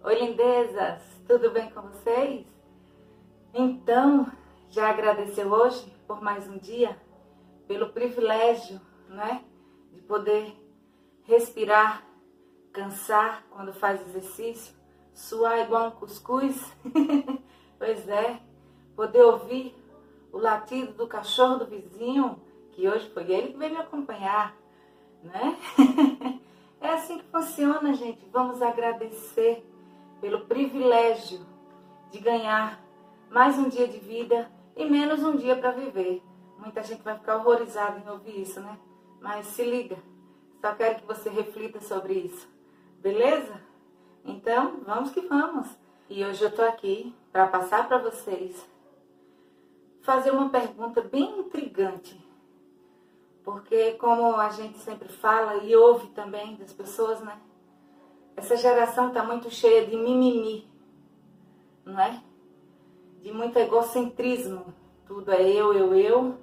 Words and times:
Oi, 0.00 0.14
lindezas! 0.14 1.02
Tudo 1.26 1.50
bem 1.50 1.68
com 1.70 1.82
vocês? 1.82 2.46
Então, 3.52 4.30
já 4.70 4.90
agradeceu 4.90 5.50
hoje 5.50 5.92
por 6.06 6.22
mais 6.22 6.48
um 6.48 6.56
dia? 6.56 6.96
Pelo 7.66 7.88
privilégio, 7.88 8.80
né? 9.08 9.44
De 9.92 10.00
poder 10.02 10.54
respirar, 11.24 12.06
cansar 12.72 13.44
quando 13.50 13.72
faz 13.72 14.00
exercício, 14.02 14.72
suar 15.12 15.58
igual 15.58 15.88
um 15.88 15.90
cuscuz? 15.90 16.56
pois 17.76 18.08
é, 18.08 18.40
poder 18.94 19.22
ouvir 19.22 19.74
o 20.32 20.38
latido 20.38 20.92
do 20.92 21.08
cachorro 21.08 21.58
do 21.58 21.66
vizinho, 21.66 22.40
que 22.70 22.88
hoje 22.88 23.10
foi 23.10 23.28
ele 23.32 23.52
que 23.52 23.58
veio 23.58 23.72
me 23.72 23.80
acompanhar, 23.80 24.56
né? 25.24 25.58
é 26.80 26.90
assim 26.90 27.18
que 27.18 27.24
funciona, 27.24 27.92
gente. 27.94 28.24
Vamos 28.30 28.62
agradecer 28.62 29.66
pelo 30.20 30.46
privilégio 30.46 31.40
de 32.10 32.18
ganhar 32.18 32.82
mais 33.30 33.58
um 33.58 33.68
dia 33.68 33.86
de 33.86 33.98
vida 33.98 34.50
e 34.76 34.84
menos 34.84 35.22
um 35.22 35.36
dia 35.36 35.56
para 35.56 35.70
viver. 35.70 36.22
Muita 36.58 36.82
gente 36.82 37.02
vai 37.02 37.16
ficar 37.16 37.36
horrorizada 37.36 37.98
em 37.98 38.08
ouvir 38.08 38.40
isso, 38.42 38.60
né? 38.60 38.78
Mas 39.20 39.46
se 39.46 39.62
liga, 39.64 39.96
só 40.60 40.74
quero 40.74 41.00
que 41.00 41.06
você 41.06 41.28
reflita 41.28 41.80
sobre 41.80 42.14
isso, 42.14 42.48
beleza? 43.00 43.60
Então, 44.24 44.80
vamos 44.84 45.10
que 45.10 45.20
vamos. 45.20 45.68
E 46.08 46.24
hoje 46.24 46.42
eu 46.44 46.54
tô 46.54 46.62
aqui 46.62 47.14
para 47.32 47.46
passar 47.46 47.86
para 47.86 47.98
vocês 47.98 48.68
fazer 50.02 50.30
uma 50.30 50.48
pergunta 50.48 51.02
bem 51.02 51.40
intrigante. 51.40 52.18
Porque 53.44 53.92
como 53.92 54.36
a 54.36 54.50
gente 54.50 54.78
sempre 54.78 55.08
fala 55.08 55.56
e 55.64 55.76
ouve 55.76 56.08
também 56.08 56.56
das 56.56 56.72
pessoas, 56.72 57.20
né? 57.20 57.38
Essa 58.38 58.56
geração 58.56 59.08
está 59.08 59.24
muito 59.24 59.50
cheia 59.50 59.84
de 59.84 59.96
mimimi, 59.96 60.64
não 61.84 61.98
é? 61.98 62.22
De 63.20 63.32
muito 63.32 63.58
egocentrismo, 63.58 64.72
tudo 65.04 65.32
é 65.32 65.42
eu, 65.42 65.74
eu, 65.74 65.92
eu. 65.92 66.38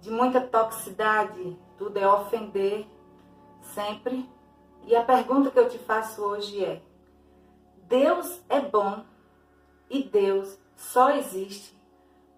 De 0.00 0.10
muita 0.10 0.40
toxicidade, 0.40 1.54
tudo 1.76 1.98
é 1.98 2.08
ofender, 2.08 2.86
sempre. 3.60 4.26
E 4.86 4.96
a 4.96 5.04
pergunta 5.04 5.50
que 5.50 5.58
eu 5.58 5.68
te 5.68 5.76
faço 5.76 6.22
hoje 6.22 6.64
é: 6.64 6.80
Deus 7.86 8.42
é 8.48 8.58
bom 8.58 9.04
e 9.90 10.04
Deus 10.04 10.58
só 10.74 11.10
existe 11.10 11.78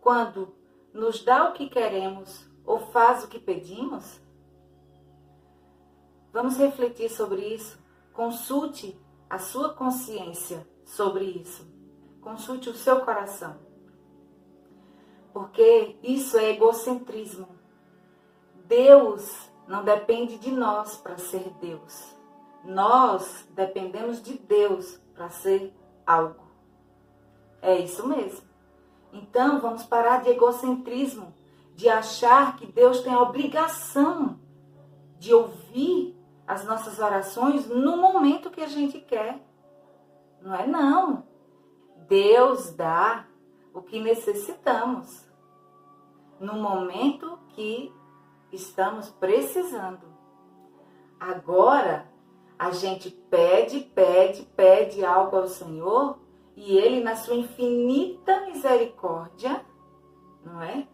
quando 0.00 0.52
nos 0.92 1.24
dá 1.24 1.48
o 1.48 1.52
que 1.52 1.68
queremos 1.68 2.50
ou 2.66 2.80
faz 2.80 3.22
o 3.22 3.28
que 3.28 3.38
pedimos? 3.38 4.20
Vamos 6.32 6.56
refletir 6.56 7.08
sobre 7.08 7.42
isso 7.54 7.86
Consulte 8.18 9.00
a 9.30 9.38
sua 9.38 9.74
consciência 9.74 10.66
sobre 10.84 11.24
isso. 11.24 11.64
Consulte 12.20 12.68
o 12.68 12.74
seu 12.74 13.02
coração. 13.02 13.60
Porque 15.32 15.96
isso 16.02 16.36
é 16.36 16.50
egocentrismo. 16.50 17.46
Deus 18.64 19.48
não 19.68 19.84
depende 19.84 20.36
de 20.36 20.50
nós 20.50 20.96
para 20.96 21.16
ser 21.16 21.48
Deus. 21.60 22.12
Nós 22.64 23.46
dependemos 23.52 24.20
de 24.20 24.36
Deus 24.36 25.00
para 25.14 25.30
ser 25.30 25.72
algo. 26.04 26.42
É 27.62 27.78
isso 27.78 28.04
mesmo. 28.08 28.48
Então 29.12 29.60
vamos 29.60 29.84
parar 29.84 30.24
de 30.24 30.30
egocentrismo, 30.30 31.32
de 31.76 31.88
achar 31.88 32.56
que 32.56 32.66
Deus 32.66 33.00
tem 33.00 33.14
a 33.14 33.22
obrigação 33.22 34.40
de 35.20 35.32
ouvir 35.32 36.17
as 36.48 36.64
nossas 36.64 36.98
orações 36.98 37.68
no 37.68 37.98
momento 37.98 38.50
que 38.50 38.62
a 38.62 38.66
gente 38.66 38.98
quer. 39.00 39.38
Não 40.40 40.54
é 40.54 40.66
não. 40.66 41.26
Deus 42.08 42.74
dá 42.74 43.26
o 43.74 43.82
que 43.82 44.00
necessitamos 44.00 45.28
no 46.40 46.54
momento 46.54 47.38
que 47.50 47.94
estamos 48.50 49.10
precisando. 49.10 50.06
Agora, 51.20 52.10
a 52.58 52.70
gente 52.70 53.10
pede, 53.10 53.80
pede, 53.80 54.44
pede 54.56 55.04
algo 55.04 55.36
ao 55.36 55.48
Senhor 55.48 56.18
e 56.56 56.78
Ele, 56.78 57.04
na 57.04 57.14
sua 57.14 57.34
infinita 57.34 58.46
misericórdia, 58.46 59.64
não 60.42 60.62
é? 60.62 60.88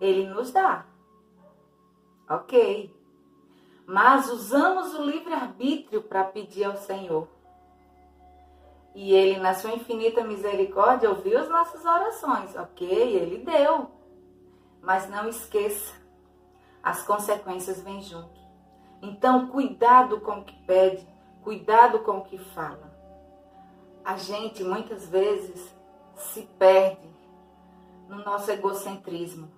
Ele 0.00 0.28
nos 0.28 0.52
dá. 0.52 0.84
Ok 2.28 2.97
mas 3.88 4.30
usamos 4.30 4.92
o 4.92 5.02
livre-arbítrio 5.02 6.02
para 6.02 6.22
pedir 6.22 6.64
ao 6.64 6.76
Senhor. 6.76 7.26
E 8.94 9.14
Ele, 9.14 9.40
na 9.40 9.54
sua 9.54 9.72
infinita 9.72 10.22
misericórdia, 10.22 11.08
ouviu 11.08 11.38
as 11.38 11.48
nossas 11.48 11.86
orações, 11.86 12.54
ok? 12.54 12.86
Ele 12.86 13.38
deu. 13.38 13.90
Mas 14.82 15.08
não 15.08 15.26
esqueça, 15.26 15.94
as 16.82 17.02
consequências 17.02 17.80
vêm 17.80 18.02
junto. 18.02 18.38
Então, 19.00 19.48
cuidado 19.48 20.20
com 20.20 20.40
o 20.40 20.44
que 20.44 20.56
pede, 20.66 21.08
cuidado 21.42 22.00
com 22.00 22.18
o 22.18 22.24
que 22.24 22.36
fala. 22.36 22.92
A 24.04 24.18
gente 24.18 24.62
muitas 24.62 25.08
vezes 25.08 25.74
se 26.14 26.42
perde 26.58 27.08
no 28.06 28.22
nosso 28.22 28.50
egocentrismo. 28.50 29.50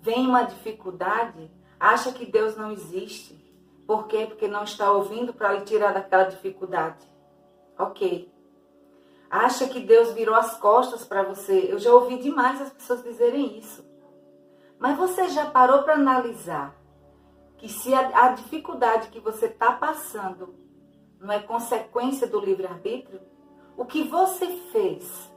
Vem 0.00 0.28
uma 0.28 0.44
dificuldade, 0.44 1.50
acha 1.80 2.12
que 2.12 2.24
Deus 2.24 2.56
não 2.56 2.70
existe 2.70 3.47
por 3.88 4.06
quê? 4.06 4.26
Porque 4.26 4.46
não 4.46 4.64
está 4.64 4.92
ouvindo 4.92 5.32
para 5.32 5.54
lhe 5.54 5.62
tirar 5.62 5.94
daquela 5.94 6.24
dificuldade. 6.24 7.10
Ok. 7.78 8.30
Acha 9.30 9.66
que 9.66 9.80
Deus 9.80 10.12
virou 10.12 10.34
as 10.34 10.58
costas 10.58 11.06
para 11.06 11.22
você. 11.22 11.72
Eu 11.72 11.78
já 11.78 11.90
ouvi 11.94 12.18
demais 12.18 12.60
as 12.60 12.70
pessoas 12.70 13.02
dizerem 13.02 13.58
isso. 13.58 13.82
Mas 14.78 14.98
você 14.98 15.30
já 15.30 15.46
parou 15.46 15.84
para 15.84 15.94
analisar 15.94 16.76
que 17.56 17.66
se 17.66 17.94
a, 17.94 18.26
a 18.26 18.32
dificuldade 18.32 19.08
que 19.08 19.20
você 19.20 19.46
está 19.46 19.72
passando 19.72 20.54
não 21.18 21.32
é 21.32 21.38
consequência 21.40 22.26
do 22.26 22.40
livre-arbítrio, 22.40 23.22
o 23.74 23.86
que 23.86 24.02
você 24.02 24.48
fez 24.70 25.32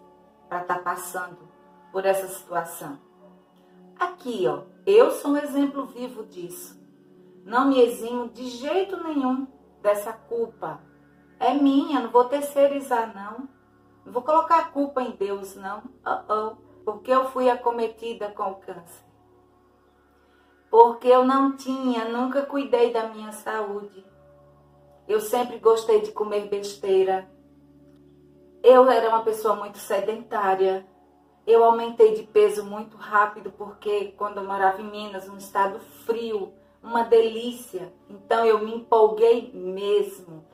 para 0.50 0.64
estar 0.64 0.76
tá 0.76 0.82
passando 0.82 1.48
por 1.90 2.06
essa 2.06 2.28
situação? 2.28 3.00
Aqui, 3.98 4.46
ó, 4.46 4.64
eu 4.86 5.10
sou 5.12 5.32
um 5.32 5.38
exemplo 5.38 5.86
vivo 5.86 6.26
disso. 6.26 6.81
Não 7.44 7.68
me 7.68 7.82
eximo 7.82 8.30
de 8.30 8.48
jeito 8.48 9.02
nenhum 9.04 9.48
dessa 9.82 10.14
culpa. 10.14 10.82
É 11.40 11.54
minha, 11.54 12.00
não 12.00 12.10
vou 12.10 12.26
terceirizar, 12.26 13.14
não. 13.16 13.50
Não 14.06 14.14
vou 14.14 14.22
colocar 14.22 14.60
a 14.60 14.66
culpa 14.66 15.02
em 15.02 15.12
Deus, 15.12 15.56
não. 15.56 15.80
Uh 15.80 16.24
-oh. 16.28 16.58
Porque 16.86 17.12
eu 17.12 17.26
fui 17.26 17.50
acometida 17.50 18.30
com 18.32 18.52
o 18.52 18.56
câncer. 18.56 19.06
Porque 20.70 21.08
eu 21.08 21.26
não 21.26 21.56
tinha, 21.56 22.06
nunca 22.06 22.44
cuidei 22.44 22.94
da 22.94 23.08
minha 23.10 23.32
saúde. 23.32 24.06
Eu 25.08 25.20
sempre 25.20 25.58
gostei 25.60 26.02
de 26.02 26.12
comer 26.12 26.48
besteira. 26.48 27.30
Eu 28.64 28.90
era 28.90 29.10
uma 29.10 29.24
pessoa 29.24 29.56
muito 29.56 29.78
sedentária. 29.78 30.88
Eu 31.46 31.64
aumentei 31.64 32.14
de 32.14 32.24
peso 32.24 32.64
muito 32.64 32.96
rápido 32.96 33.52
porque 33.52 34.14
quando 34.18 34.38
eu 34.38 34.46
morava 34.46 34.82
em 34.82 34.90
Minas, 34.90 35.28
num 35.28 35.38
estado 35.38 35.80
frio, 36.06 36.54
uma 36.82 37.04
delícia. 37.04 37.94
Então 38.10 38.46
eu 38.46 38.60
me 38.60 38.76
empolguei 38.76 39.52
mesmo. 39.54 40.46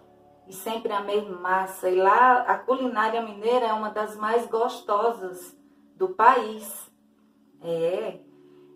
E 0.47 0.53
sempre 0.53 0.93
amei 0.93 1.21
massa. 1.27 1.89
E 1.89 1.95
lá 1.95 2.41
a 2.41 2.57
culinária 2.57 3.21
mineira 3.21 3.67
é 3.67 3.73
uma 3.73 3.89
das 3.89 4.15
mais 4.15 4.47
gostosas 4.47 5.57
do 5.95 6.09
país. 6.09 6.89
É. 7.61 8.19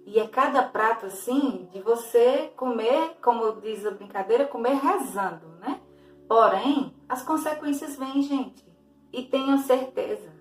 E 0.06 0.20
é 0.20 0.28
cada 0.28 0.64
prato 0.64 1.06
assim 1.06 1.70
de 1.72 1.82
você 1.82 2.52
comer, 2.58 3.18
como 3.22 3.62
diz 3.62 3.86
a 3.86 3.92
brincadeira, 3.92 4.48
comer 4.48 4.74
rezando, 4.74 5.48
né? 5.60 5.80
Porém, 6.28 6.94
as 7.08 7.22
consequências 7.22 7.96
vêm, 7.96 8.22
gente. 8.22 8.66
E 9.14 9.24
tenham 9.24 9.58
certeza. 9.60 10.32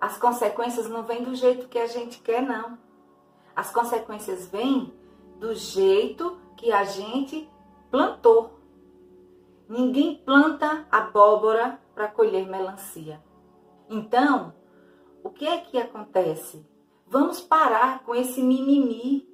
As 0.00 0.16
consequências 0.16 0.88
não 0.88 1.02
vêm 1.02 1.22
do 1.22 1.34
jeito 1.34 1.68
que 1.68 1.78
a 1.78 1.86
gente 1.86 2.20
quer, 2.20 2.42
não. 2.42 2.78
As 3.54 3.70
consequências 3.72 4.46
vêm 4.48 4.92
do 5.38 5.54
jeito 5.54 6.39
que 6.60 6.70
a 6.70 6.84
gente 6.84 7.48
plantou. 7.90 8.60
Ninguém 9.66 10.14
planta 10.14 10.86
abóbora 10.92 11.80
para 11.94 12.06
colher 12.06 12.46
melancia. 12.46 13.18
Então, 13.88 14.52
o 15.24 15.30
que 15.30 15.46
é 15.46 15.56
que 15.58 15.78
acontece? 15.78 16.66
Vamos 17.06 17.40
parar 17.40 18.04
com 18.04 18.14
esse 18.14 18.42
mimimi 18.42 19.26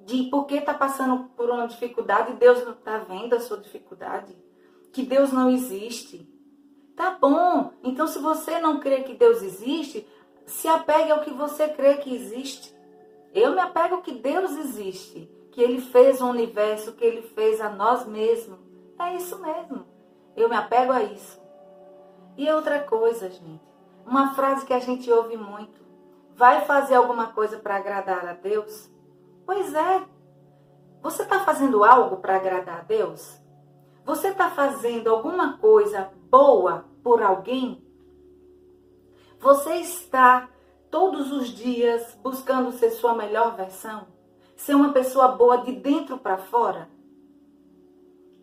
de 0.00 0.28
porque 0.30 0.54
está 0.54 0.72
passando 0.72 1.24
por 1.36 1.50
uma 1.50 1.66
dificuldade, 1.66 2.34
Deus 2.34 2.64
não 2.64 2.72
está 2.72 2.98
vendo 2.98 3.34
a 3.34 3.40
sua 3.40 3.58
dificuldade, 3.58 4.34
que 4.92 5.02
Deus 5.02 5.32
não 5.32 5.50
existe. 5.50 6.32
Tá 6.96 7.10
bom, 7.10 7.72
então 7.82 8.06
se 8.06 8.18
você 8.18 8.60
não 8.60 8.78
crê 8.78 9.02
que 9.02 9.14
Deus 9.14 9.42
existe, 9.42 10.06
se 10.46 10.68
apegue 10.68 11.10
ao 11.10 11.20
que 11.20 11.30
você 11.30 11.68
crê 11.68 11.96
que 11.96 12.14
existe. 12.14 12.74
Eu 13.34 13.52
me 13.52 13.60
apego 13.60 13.96
ao 13.96 14.02
que 14.02 14.12
Deus 14.12 14.52
existe, 14.56 15.30
que 15.58 15.62
Ele 15.64 15.80
fez 15.80 16.20
o 16.20 16.28
universo, 16.28 16.92
que 16.92 17.04
Ele 17.04 17.20
fez 17.20 17.60
a 17.60 17.68
nós 17.68 18.06
mesmos. 18.06 18.60
É 18.96 19.16
isso 19.16 19.36
mesmo. 19.42 19.84
Eu 20.36 20.48
me 20.48 20.54
apego 20.54 20.92
a 20.92 21.02
isso. 21.02 21.42
E 22.36 22.48
outra 22.48 22.78
coisa, 22.78 23.28
gente, 23.28 23.60
uma 24.06 24.36
frase 24.36 24.64
que 24.64 24.72
a 24.72 24.78
gente 24.78 25.10
ouve 25.10 25.36
muito: 25.36 25.84
vai 26.36 26.64
fazer 26.64 26.94
alguma 26.94 27.32
coisa 27.32 27.58
para 27.58 27.74
agradar 27.74 28.24
a 28.24 28.34
Deus? 28.34 28.88
Pois 29.44 29.74
é. 29.74 30.06
Você 31.02 31.24
está 31.24 31.40
fazendo 31.40 31.82
algo 31.82 32.18
para 32.18 32.36
agradar 32.36 32.78
a 32.78 32.82
Deus? 32.82 33.42
Você 34.04 34.28
está 34.28 34.50
fazendo 34.50 35.10
alguma 35.10 35.58
coisa 35.58 36.12
boa 36.30 36.84
por 37.02 37.20
alguém? 37.20 37.84
Você 39.40 39.74
está 39.74 40.48
todos 40.88 41.32
os 41.32 41.48
dias 41.48 42.16
buscando 42.22 42.70
ser 42.70 42.90
sua 42.90 43.12
melhor 43.12 43.56
versão? 43.56 44.17
Ser 44.58 44.74
uma 44.74 44.92
pessoa 44.92 45.28
boa 45.28 45.58
de 45.58 45.70
dentro 45.70 46.18
para 46.18 46.36
fora? 46.36 46.90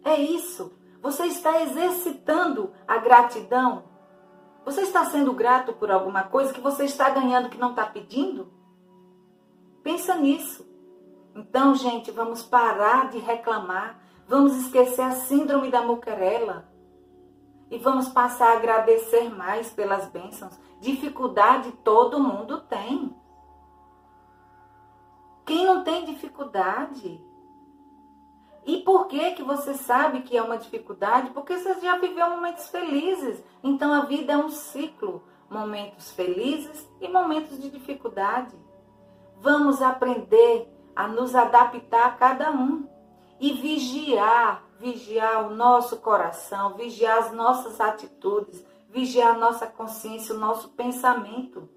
É 0.01 0.15
isso. 0.15 0.71
Você 1.01 1.25
está 1.25 1.61
exercitando 1.61 2.71
a 2.87 2.97
gratidão? 2.97 3.83
Você 4.63 4.81
está 4.81 5.03
sendo 5.05 5.33
grato 5.33 5.73
por 5.73 5.91
alguma 5.91 6.23
coisa 6.23 6.53
que 6.53 6.61
você 6.61 6.85
está 6.85 7.09
ganhando 7.09 7.49
que 7.49 7.57
não 7.57 7.71
está 7.71 7.85
pedindo? 7.85 8.47
Pensa 9.83 10.15
nisso. 10.15 10.65
Então, 11.35 11.75
gente, 11.75 12.11
vamos 12.11 12.41
parar 12.41 13.09
de 13.09 13.19
reclamar. 13.19 13.99
Vamos 14.25 14.55
esquecer 14.55 15.01
a 15.01 15.11
síndrome 15.11 15.69
da 15.69 15.81
muquerela. 15.81 16.71
E 17.69 17.77
vamos 17.77 18.07
passar 18.07 18.53
a 18.53 18.57
agradecer 18.57 19.29
mais 19.29 19.69
pelas 19.73 20.07
bênçãos. 20.07 20.57
Dificuldade 20.79 21.73
todo 21.83 22.23
mundo 22.23 22.61
tem. 22.61 23.13
Quem 25.45 25.65
não 25.65 25.83
tem 25.83 26.05
dificuldade? 26.05 27.23
E 28.65 28.77
por 28.77 29.07
que 29.07 29.33
que 29.33 29.43
você 29.43 29.75
sabe 29.75 30.23
que 30.23 30.35
é 30.35 30.41
uma 30.41 30.57
dificuldade? 30.57 31.29
Porque 31.29 31.55
você 31.55 31.79
já 31.79 31.97
viveu 31.97 32.29
momentos 32.31 32.67
felizes. 32.67 33.43
Então 33.63 33.93
a 33.93 34.05
vida 34.05 34.33
é 34.33 34.37
um 34.37 34.49
ciclo, 34.49 35.23
momentos 35.47 36.11
felizes 36.11 36.89
e 36.99 37.07
momentos 37.07 37.61
de 37.61 37.69
dificuldade. 37.69 38.55
Vamos 39.37 39.83
aprender 39.83 40.67
a 40.95 41.07
nos 41.07 41.35
adaptar 41.35 42.07
a 42.07 42.11
cada 42.11 42.51
um 42.51 42.87
e 43.39 43.53
vigiar, 43.53 44.63
vigiar 44.79 45.45
o 45.45 45.53
nosso 45.53 45.97
coração, 45.97 46.73
vigiar 46.73 47.19
as 47.19 47.31
nossas 47.31 47.79
atitudes, 47.79 48.65
vigiar 48.89 49.35
a 49.35 49.37
nossa 49.37 49.67
consciência, 49.67 50.33
o 50.33 50.39
nosso 50.39 50.69
pensamento. 50.69 51.69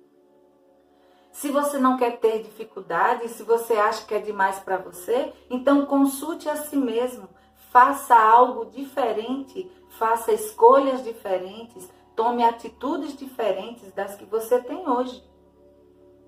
Se 1.38 1.52
você 1.52 1.79
não 1.79 1.96
quer 1.96 2.19
ter 2.19 2.43
dificuldade, 2.43 3.29
se 3.29 3.44
você 3.44 3.75
acha 3.75 4.05
que 4.05 4.12
é 4.12 4.19
demais 4.19 4.58
para 4.58 4.76
você, 4.76 5.32
então 5.49 5.87
consulte 5.87 6.49
a 6.49 6.56
si 6.56 6.75
mesmo. 6.75 7.29
Faça 7.70 8.17
algo 8.17 8.64
diferente, 8.67 9.70
faça 9.90 10.32
escolhas 10.32 11.05
diferentes, 11.05 11.88
tome 12.17 12.43
atitudes 12.43 13.17
diferentes 13.17 13.93
das 13.93 14.17
que 14.17 14.25
você 14.25 14.61
tem 14.61 14.88
hoje. 14.88 15.25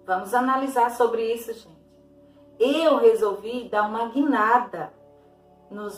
Vamos 0.07 0.33
analisar 0.33 0.93
sobre 0.93 1.35
isso, 1.35 1.53
gente. 1.55 1.81
Eu 2.61 2.99
resolvi 2.99 3.69
dar 3.69 3.89
uma 3.89 4.11
guinada 4.11 4.95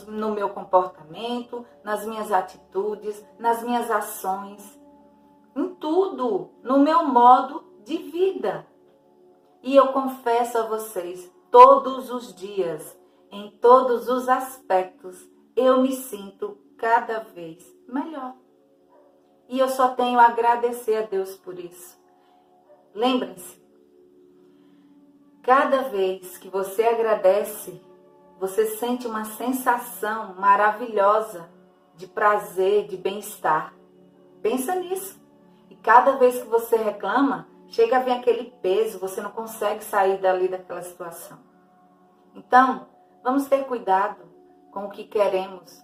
no 0.07 0.31
meu 0.31 0.49
comportamento, 0.49 1.63
nas 1.83 2.03
minhas 2.03 2.31
atitudes, 2.31 3.23
nas 3.37 3.61
minhas 3.61 3.91
ações, 3.91 4.79
em 5.55 5.69
tudo, 5.75 6.49
no 6.63 6.79
meu 6.79 7.05
modo 7.05 7.63
de 7.83 7.97
vida. 7.97 8.72
E 9.63 9.77
eu 9.77 9.93
confesso 9.93 10.57
a 10.57 10.63
vocês, 10.63 11.31
todos 11.49 12.11
os 12.11 12.35
dias, 12.35 12.99
em 13.31 13.49
todos 13.49 14.09
os 14.09 14.27
aspectos, 14.27 15.25
eu 15.55 15.81
me 15.81 15.93
sinto 15.93 16.57
cada 16.77 17.19
vez 17.19 17.65
melhor. 17.87 18.35
E 19.47 19.57
eu 19.57 19.69
só 19.69 19.95
tenho 19.95 20.19
a 20.19 20.25
agradecer 20.25 20.97
a 20.97 21.01
Deus 21.03 21.37
por 21.37 21.57
isso. 21.57 21.97
Lembrem-se, 22.93 23.63
cada 25.41 25.83
vez 25.83 26.37
que 26.37 26.49
você 26.49 26.83
agradece, 26.83 27.81
você 28.39 28.65
sente 28.65 29.07
uma 29.07 29.23
sensação 29.23 30.35
maravilhosa 30.35 31.49
de 31.95 32.05
prazer, 32.05 32.87
de 32.87 32.97
bem-estar. 32.97 33.73
Pensa 34.41 34.75
nisso. 34.75 35.17
E 35.69 35.75
cada 35.77 36.17
vez 36.17 36.41
que 36.41 36.49
você 36.49 36.75
reclama, 36.75 37.47
chega 37.73 37.97
a 37.97 37.99
vir 38.01 38.11
aquele 38.11 38.51
peso, 38.61 38.99
você 38.99 39.19
não 39.19 39.31
consegue 39.31 39.83
sair 39.83 40.19
dali 40.19 40.47
daquela 40.47 40.83
situação. 40.83 41.39
Então, 42.35 42.87
vamos 43.23 43.47
ter 43.47 43.65
cuidado 43.65 44.21
com 44.71 44.85
o 44.85 44.89
que 44.91 45.03
queremos. 45.05 45.83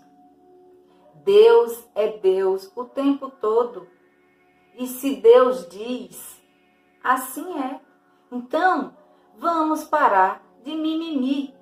Deus 1.24 1.84
é 1.96 2.08
Deus 2.20 2.72
o 2.76 2.86
tempo 2.86 3.32
todo. 3.32 3.88
E 4.76 4.86
se 4.86 5.16
Deus 5.16 5.68
diz, 5.68 6.40
assim 7.04 7.60
é. 7.60 7.82
Então, 8.32 8.96
vamos 9.36 9.84
parar 9.84 10.44
de 10.64 10.76
mimimi 10.76 11.56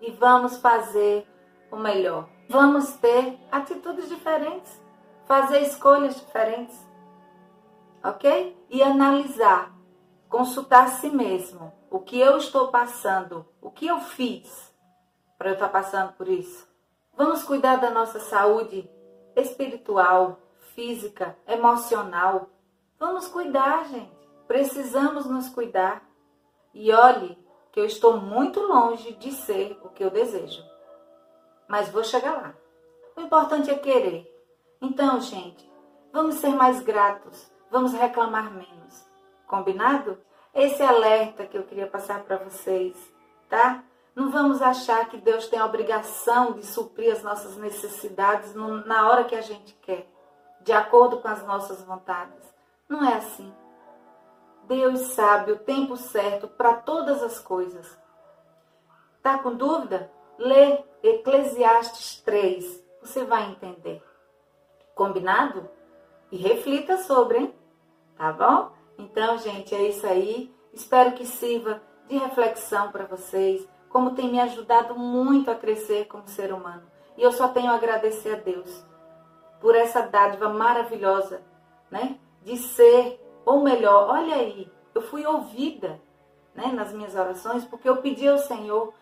e 0.00 0.10
vamos 0.10 0.58
fazer 0.58 1.24
o 1.70 1.76
melhor. 1.76 2.28
Vamos 2.48 2.94
ter 2.94 3.38
atitudes 3.50 4.08
diferentes, 4.08 4.82
fazer 5.24 5.60
escolhas 5.60 6.16
diferentes 6.16 6.85
ok? 8.06 8.56
E 8.70 8.82
analisar, 8.82 9.74
consultar 10.28 10.84
a 10.84 10.88
si 10.88 11.10
mesmo. 11.10 11.72
O 11.90 11.98
que 11.98 12.18
eu 12.18 12.36
estou 12.36 12.68
passando, 12.68 13.46
o 13.60 13.70
que 13.70 13.86
eu 13.86 14.00
fiz 14.00 14.74
para 15.36 15.50
eu 15.50 15.54
estar 15.54 15.68
passando 15.68 16.12
por 16.12 16.28
isso. 16.28 16.68
Vamos 17.16 17.42
cuidar 17.42 17.76
da 17.76 17.90
nossa 17.90 18.20
saúde 18.20 18.88
espiritual, 19.34 20.38
física, 20.74 21.36
emocional. 21.46 22.48
Vamos 22.98 23.28
cuidar, 23.28 23.86
gente. 23.86 24.14
Precisamos 24.46 25.26
nos 25.26 25.48
cuidar. 25.48 26.02
E 26.72 26.92
olhe 26.92 27.38
que 27.72 27.80
eu 27.80 27.84
estou 27.84 28.18
muito 28.18 28.60
longe 28.60 29.12
de 29.14 29.32
ser 29.32 29.78
o 29.82 29.88
que 29.88 30.04
eu 30.04 30.10
desejo. 30.10 30.62
Mas 31.68 31.88
vou 31.88 32.04
chegar 32.04 32.34
lá. 32.34 32.54
O 33.16 33.20
importante 33.20 33.70
é 33.70 33.78
querer. 33.78 34.30
Então, 34.80 35.20
gente, 35.20 35.70
vamos 36.12 36.36
ser 36.36 36.50
mais 36.50 36.80
gratos 36.82 37.55
vamos 37.76 37.92
reclamar 37.92 38.50
menos. 38.50 39.06
Combinado? 39.46 40.18
Esse 40.54 40.82
alerta 40.82 41.44
que 41.44 41.58
eu 41.58 41.64
queria 41.64 41.86
passar 41.86 42.24
para 42.24 42.38
vocês, 42.38 42.96
tá? 43.50 43.84
Não 44.14 44.30
vamos 44.30 44.62
achar 44.62 45.06
que 45.10 45.18
Deus 45.18 45.46
tem 45.46 45.58
a 45.58 45.66
obrigação 45.66 46.54
de 46.54 46.64
suprir 46.64 47.12
as 47.12 47.22
nossas 47.22 47.54
necessidades 47.58 48.54
na 48.54 49.10
hora 49.10 49.24
que 49.24 49.34
a 49.34 49.42
gente 49.42 49.74
quer, 49.82 50.10
de 50.62 50.72
acordo 50.72 51.18
com 51.18 51.28
as 51.28 51.46
nossas 51.46 51.82
vontades. 51.82 52.42
Não 52.88 53.04
é 53.04 53.16
assim. 53.16 53.52
Deus 54.64 55.00
sabe 55.08 55.52
o 55.52 55.58
tempo 55.58 55.98
certo 55.98 56.48
para 56.48 56.72
todas 56.76 57.22
as 57.22 57.38
coisas. 57.38 57.98
Tá 59.22 59.36
com 59.36 59.54
dúvida? 59.54 60.10
Lê 60.38 60.82
Eclesiastes 61.02 62.22
3, 62.22 62.82
você 63.02 63.22
vai 63.22 63.50
entender. 63.50 64.02
Combinado? 64.94 65.68
E 66.32 66.38
reflita 66.38 66.96
sobre, 66.96 67.38
hein? 67.38 67.55
Tá 68.16 68.32
bom? 68.32 68.70
Então, 68.98 69.38
gente, 69.38 69.74
é 69.74 69.88
isso 69.88 70.06
aí. 70.06 70.54
Espero 70.72 71.12
que 71.12 71.26
sirva 71.26 71.82
de 72.08 72.16
reflexão 72.16 72.90
para 72.90 73.04
vocês, 73.04 73.66
como 73.88 74.14
tem 74.14 74.30
me 74.30 74.40
ajudado 74.40 74.94
muito 74.94 75.50
a 75.50 75.54
crescer 75.54 76.06
como 76.06 76.28
ser 76.28 76.52
humano. 76.52 76.82
E 77.16 77.22
eu 77.22 77.32
só 77.32 77.48
tenho 77.48 77.70
a 77.70 77.74
agradecer 77.74 78.34
a 78.34 78.40
Deus 78.40 78.84
por 79.60 79.74
essa 79.74 80.02
dádiva 80.02 80.48
maravilhosa, 80.48 81.42
né? 81.90 82.18
De 82.42 82.56
ser, 82.56 83.20
ou 83.44 83.62
melhor, 83.62 84.08
olha 84.10 84.36
aí, 84.36 84.70
eu 84.94 85.02
fui 85.02 85.26
ouvida, 85.26 86.00
né, 86.54 86.68
nas 86.72 86.92
minhas 86.92 87.14
orações, 87.14 87.64
porque 87.64 87.88
eu 87.88 87.98
pedi 87.98 88.26
ao 88.28 88.38
Senhor 88.38 88.94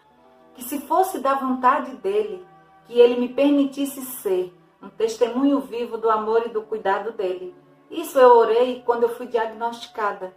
que 0.54 0.62
se 0.62 0.80
fosse 0.80 1.18
da 1.18 1.34
vontade 1.34 1.94
dele, 1.96 2.46
que 2.84 2.98
ele 2.98 3.20
me 3.20 3.28
permitisse 3.28 4.00
ser 4.02 4.52
um 4.82 4.88
testemunho 4.88 5.60
vivo 5.60 5.98
do 5.98 6.10
amor 6.10 6.44
e 6.46 6.50
do 6.50 6.62
cuidado 6.62 7.12
dele. 7.12 7.54
Isso 7.94 8.18
eu 8.18 8.36
orei 8.36 8.82
quando 8.84 9.04
eu 9.04 9.08
fui 9.08 9.28
diagnosticada. 9.28 10.34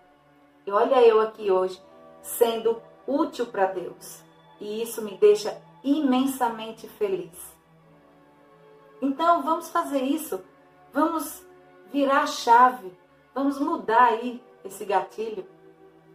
E 0.64 0.72
olha 0.72 1.02
eu 1.02 1.20
aqui 1.20 1.50
hoje, 1.50 1.82
sendo 2.22 2.80
útil 3.08 3.48
para 3.48 3.66
Deus. 3.66 4.24
E 4.62 4.84
isso 4.84 5.02
me 5.02 5.18
deixa 5.18 5.60
imensamente 5.84 6.88
feliz. 6.88 7.58
Então 9.02 9.42
vamos 9.42 9.70
fazer 9.72 10.04
isso. 10.04 10.40
Vamos 10.94 11.44
virar 11.92 12.22
a 12.22 12.28
chave. 12.28 12.96
Vamos 13.34 13.60
mudar 13.60 14.04
aí 14.04 14.40
esse 14.64 14.86
gatilho. 14.86 15.44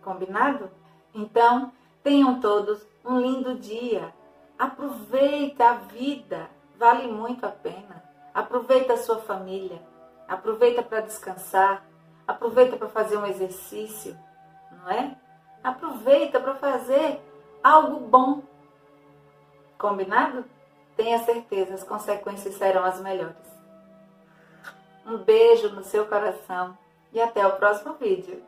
Combinado? 0.01 0.71
Então, 1.13 1.73
tenham 2.05 2.41
todos 2.41 2.87
um 3.05 3.21
lindo 3.21 3.57
dia. 3.57 4.15
Aproveita 4.57 5.71
a 5.71 5.75
vida. 5.75 6.49
Vale 6.79 7.09
muito 7.09 7.45
a 7.45 7.51
pena. 7.51 8.01
Aproveita 8.33 8.93
a 8.93 8.99
sua 8.99 9.19
família, 9.19 9.83
aproveita 10.33 10.83
para 10.83 11.01
descansar, 11.01 11.85
aproveita 12.27 12.77
para 12.77 12.89
fazer 12.89 13.17
um 13.17 13.27
exercício, 13.27 14.17
não 14.71 14.91
é? 14.91 15.17
Aproveita 15.62 16.41
para 16.41 16.55
fazer 16.55 17.21
algo 17.62 18.01
bom. 18.01 18.43
Combinado? 19.79 20.45
Tenha 20.97 21.19
certeza, 21.21 21.75
as 21.75 21.85
consequências 21.85 22.55
serão 22.55 22.85
as 22.85 23.01
melhores. 23.01 23.37
Um 25.07 25.19
beijo 25.19 25.71
no 25.71 25.83
seu 25.83 26.07
coração 26.07 26.77
e 27.12 27.21
até 27.21 27.47
o 27.47 27.57
próximo 27.57 27.95
vídeo. 27.95 28.43